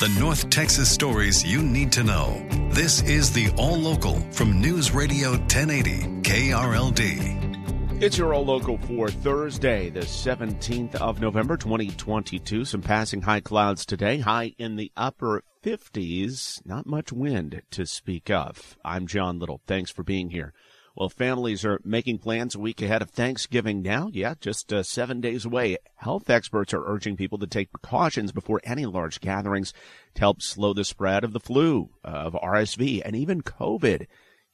[0.00, 2.44] The North Texas stories you need to know.
[2.70, 8.02] This is the All Local from News Radio 1080 KRLD.
[8.02, 12.64] It's your all local for Thursday, the 17th of November, 2022.
[12.64, 16.60] Some passing high clouds today, high in the upper 50s.
[16.66, 18.76] Not much wind to speak of.
[18.84, 19.60] I'm John Little.
[19.68, 20.52] Thanks for being here.
[20.96, 24.10] Well, families are making plans a week ahead of Thanksgiving now.
[24.12, 25.76] Yeah, just uh, seven days away.
[25.96, 29.72] Health experts are urging people to take precautions before any large gatherings
[30.14, 34.06] to help slow the spread of the flu, of RSV, and even COVID.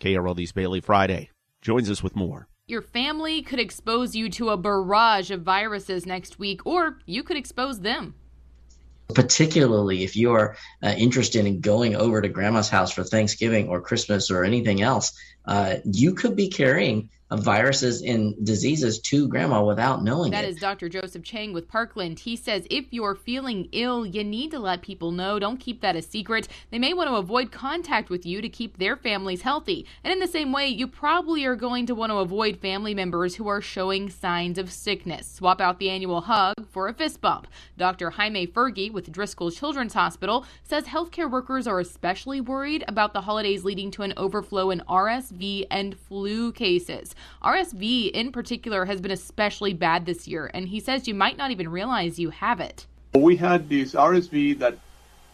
[0.00, 1.30] KRLD's Bailey Friday
[1.60, 2.46] joins us with more.
[2.68, 7.36] Your family could expose you to a barrage of viruses next week, or you could
[7.36, 8.14] expose them.
[9.14, 13.80] Particularly if you are uh, interested in going over to grandma's house for Thanksgiving or
[13.80, 20.02] Christmas or anything else, uh, you could be carrying viruses and diseases to grandma without
[20.02, 20.50] knowing That it.
[20.50, 20.88] is Dr.
[20.88, 22.20] Joseph Chang with Parkland.
[22.20, 25.38] He says if you're feeling ill, you need to let people know.
[25.38, 26.48] Don't keep that a secret.
[26.70, 29.84] They may want to avoid contact with you to keep their families healthy.
[30.02, 33.34] And in the same way, you probably are going to want to avoid family members
[33.34, 35.26] who are showing signs of sickness.
[35.30, 37.46] Swap out the annual hug for a fist bump.
[37.76, 38.10] Dr.
[38.10, 43.64] Jaime Fergie with Driscoll Children's Hospital says healthcare workers are especially worried about the holidays
[43.64, 47.14] leading to an overflow in RSV and flu cases.
[47.42, 51.50] RSV in particular has been especially bad this year, and he says you might not
[51.50, 52.86] even realize you have it.
[53.14, 54.78] We had this RSV that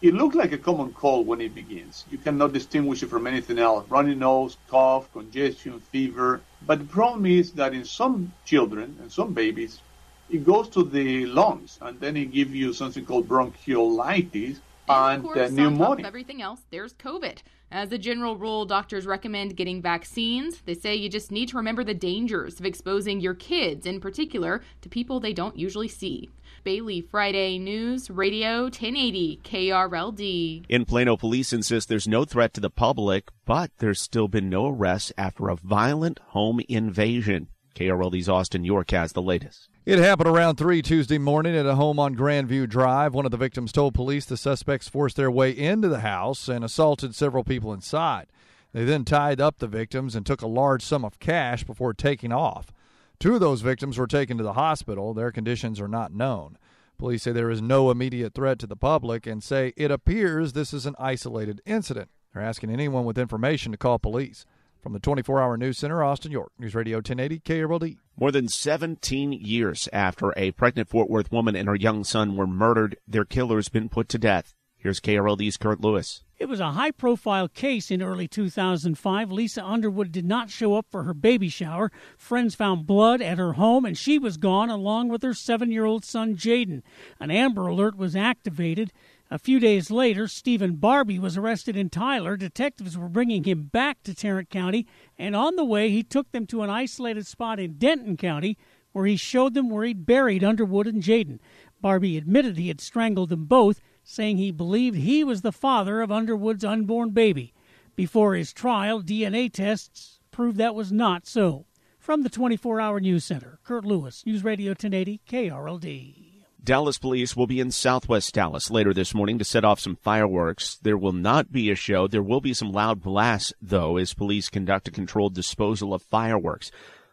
[0.05, 2.05] it looked like a common cold when it begins.
[2.11, 3.89] You cannot distinguish it from anything else.
[3.89, 6.43] Runny nose, cough, congestion, fever.
[6.67, 9.81] But the problem is that in some children and some babies,
[10.29, 14.59] it goes to the lungs and then it gives you something called bronchiolitis
[14.89, 16.07] and, of uh, course, of pneumonia.
[16.07, 17.39] everything else, there's COVID.
[17.71, 20.63] As a general rule, doctors recommend getting vaccines.
[20.65, 24.63] They say you just need to remember the dangers of exposing your kids, in particular,
[24.83, 26.31] to people they don't usually see.
[26.63, 30.65] Bailey Friday News Radio 1080 KRLD.
[30.69, 34.69] In Plano, police insist there's no threat to the public, but there's still been no
[34.69, 37.49] arrests after a violent home invasion.
[37.75, 39.69] KRLD's Austin York has the latest.
[39.85, 43.15] It happened around 3 Tuesday morning at a home on Grandview Drive.
[43.15, 46.65] One of the victims told police the suspects forced their way into the house and
[46.65, 48.29] assaulted several people inside.
[48.73, 52.33] They then tied up the victims and took a large sum of cash before taking
[52.33, 52.73] off.
[53.21, 55.15] Two of those victims were taken to the hospital.
[55.15, 56.59] Their conditions are not known.
[56.99, 60.73] Police say there is no immediate threat to the public and say it appears this
[60.73, 62.11] is an isolated incident.
[62.33, 64.45] They're asking anyone with information to call police.
[64.85, 67.97] From the 24 hour news center, Austin, York, News Radio 1080 KRLD.
[68.21, 72.47] More than 17 years after a pregnant Fort Worth woman and her young son were
[72.47, 74.53] murdered, their killer's been put to death.
[74.77, 76.23] Here's KRLD's Kurt Lewis.
[76.37, 79.33] It was a high profile case in early 2005.
[79.33, 81.91] Lisa Underwood did not show up for her baby shower.
[82.19, 85.87] Friends found blood at her home, and she was gone along with her seven year
[85.87, 86.83] old son, Jayden.
[87.19, 88.93] An Amber Alert was activated.
[89.35, 92.37] A few days later, Stephen Barbee was arrested in Tyler.
[92.37, 94.87] Detectives were bringing him back to Tarrant County,
[95.19, 98.57] and on the way, he took them to an isolated spot in Denton County
[98.93, 101.41] where he showed them where he'd buried Underwood and Jayden.
[101.83, 106.13] Barbee admitted he had strangled them both, saying he believed he was the father of
[106.13, 107.53] Underwood's unborn baby.
[107.97, 111.67] Before his trial, DNA tests proved that was not so.
[111.99, 116.24] From the 24 hour news center, Kurt Lewis, News Radio 1080, KRLD.
[116.65, 120.79] Dallas police will be in southwest Dallas later this morning to set off some fireworks.
[120.79, 122.09] There will not be a show.
[122.09, 126.71] There will be some loud blasts, though, as police conduct a controlled disposal of fireworks.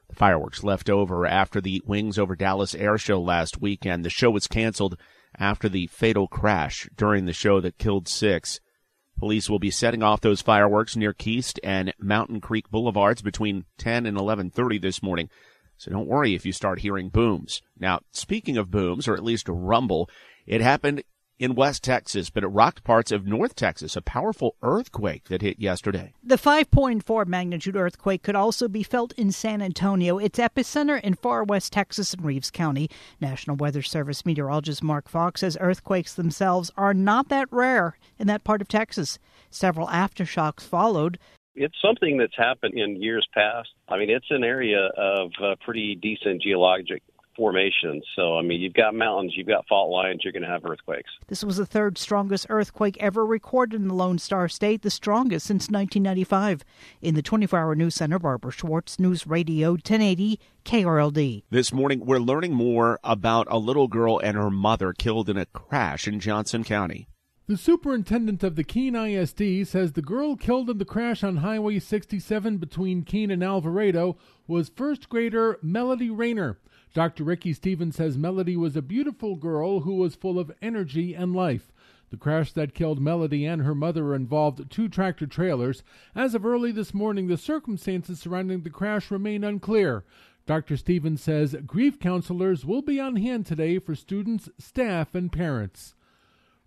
[0.07, 4.05] The fireworks left over after the Wings over Dallas air show last weekend.
[4.05, 4.97] The show was canceled
[5.37, 8.61] after the fatal crash during the show that killed six.
[9.17, 14.05] Police will be setting off those fireworks near Kiest and Mountain Creek Boulevards between 10
[14.05, 15.29] and 11:30 this morning.
[15.81, 17.63] So don't worry if you start hearing booms.
[17.75, 20.11] Now, speaking of booms, or at least a rumble,
[20.45, 21.01] it happened
[21.39, 25.57] in West Texas, but it rocked parts of North Texas, a powerful earthquake that hit
[25.59, 26.13] yesterday.
[26.23, 31.43] The 5.4 magnitude earthquake could also be felt in San Antonio, its epicenter in far
[31.43, 32.87] west Texas and Reeves County.
[33.19, 38.43] National Weather Service meteorologist Mark Fox says earthquakes themselves are not that rare in that
[38.43, 39.17] part of Texas.
[39.49, 41.17] Several aftershocks followed.
[41.55, 43.69] It's something that's happened in years past.
[43.89, 47.03] I mean, it's an area of uh, pretty decent geologic
[47.35, 48.03] formations.
[48.15, 51.09] So, I mean, you've got mountains, you've got fault lines, you're going to have earthquakes.
[51.27, 55.45] This was the third strongest earthquake ever recorded in the Lone Star State, the strongest
[55.45, 56.63] since 1995.
[57.01, 61.43] In the 24 hour news center, Barbara Schwartz, News Radio 1080 KRLD.
[61.49, 65.45] This morning, we're learning more about a little girl and her mother killed in a
[65.47, 67.07] crash in Johnson County.
[67.47, 71.79] The superintendent of the Keene ISD says the girl killed in the crash on Highway
[71.79, 74.15] 67 between Keene and Alvarado
[74.47, 76.59] was first grader Melody Rayner.
[76.93, 77.23] Dr.
[77.23, 81.73] Ricky Stevens says Melody was a beautiful girl who was full of energy and life.
[82.11, 85.81] The crash that killed Melody and her mother involved two tractor trailers.
[86.13, 90.03] As of early this morning, the circumstances surrounding the crash remain unclear.
[90.45, 90.77] Dr.
[90.77, 95.95] Stevens says grief counselors will be on hand today for students, staff, and parents.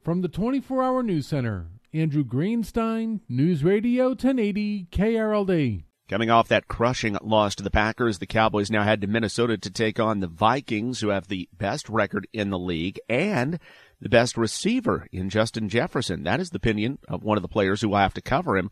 [0.05, 5.85] From the 24 Hour News Center, Andrew Greenstein, News Radio 1080 KRLD.
[6.11, 9.71] Coming off that crushing loss to the Packers, the Cowboys now head to Minnesota to
[9.71, 13.59] take on the Vikings, who have the best record in the league and
[13.99, 16.25] the best receiver in Justin Jefferson.
[16.25, 18.71] That is the opinion of one of the players who will have to cover him,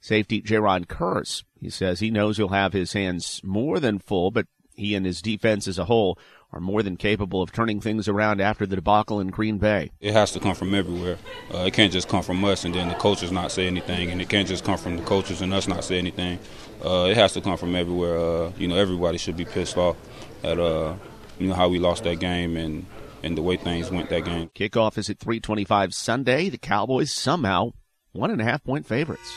[0.00, 1.42] safety Jayron Kearse.
[1.60, 4.46] He says he knows he'll have his hands more than full, but
[4.76, 6.16] he and his defense as a whole
[6.52, 9.90] are more than capable of turning things around after the debacle in Green Bay.
[10.00, 11.18] It has to come from everywhere.
[11.52, 14.20] Uh, it can't just come from us and then the coaches not say anything, and
[14.20, 16.38] it can't just come from the coaches and us not say anything.
[16.84, 18.18] Uh, it has to come from everywhere.
[18.18, 19.96] Uh, you know, everybody should be pissed off
[20.42, 20.94] at uh,
[21.38, 22.86] you know how we lost that game and
[23.22, 24.50] and the way things went that game.
[24.54, 26.48] Kickoff is at 3:25 Sunday.
[26.48, 27.72] The Cowboys somehow
[28.12, 29.32] one and a half point favorites.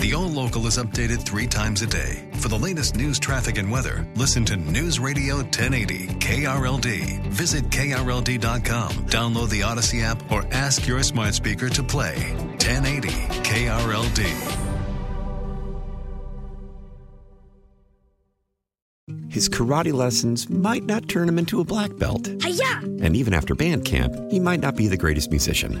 [0.00, 2.24] The All Local is updated three times a day.
[2.40, 7.20] For the latest news, traffic, and weather, listen to News Radio 1080 KRLD.
[7.28, 12.16] Visit KRLD.com, download the Audacy app, or ask your smart speaker to play
[12.64, 13.08] 1080
[13.42, 14.58] KRLD.
[19.28, 22.28] His karate lessons might not turn him into a black belt.
[22.42, 22.80] Hi-ya!
[23.02, 25.80] And even after band camp, he might not be the greatest musician.